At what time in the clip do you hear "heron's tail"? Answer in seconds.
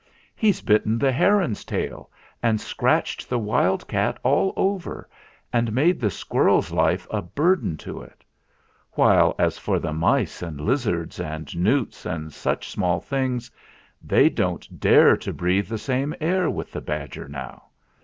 1.11-2.09